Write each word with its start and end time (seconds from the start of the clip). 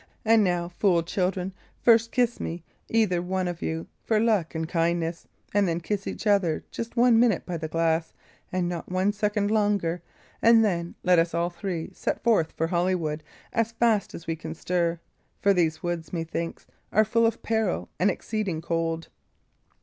And 0.25 0.43
now, 0.43 0.67
fool 0.67 1.03
children, 1.03 1.53
first 1.79 2.11
kiss 2.11 2.39
me, 2.39 2.63
either 2.89 3.21
one 3.21 3.47
of 3.47 3.61
you, 3.61 3.85
for 4.03 4.19
luck 4.19 4.55
and 4.55 4.67
kindness; 4.67 5.27
and 5.53 5.67
then 5.67 5.79
kiss 5.79 6.07
each 6.07 6.25
other 6.25 6.63
just 6.71 6.97
one 6.97 7.19
minute 7.19 7.45
by 7.45 7.57
the 7.57 7.67
glass, 7.67 8.11
and 8.51 8.67
not 8.67 8.89
one 8.91 9.11
second 9.13 9.51
longer; 9.51 10.01
and 10.41 10.65
then 10.65 10.95
let 11.03 11.19
us 11.19 11.35
all 11.35 11.51
three 11.51 11.91
set 11.93 12.23
forth 12.23 12.51
for 12.53 12.65
Holywood 12.69 13.21
as 13.53 13.73
fast 13.73 14.15
as 14.15 14.25
we 14.25 14.35
can 14.35 14.55
stir; 14.55 14.99
for 15.39 15.53
these 15.53 15.83
woods, 15.83 16.11
methinks, 16.11 16.65
are 16.91 17.05
full 17.05 17.27
of 17.27 17.43
peril 17.43 17.87
and 17.99 18.09
exceeding 18.09 18.59
cold." 18.59 19.07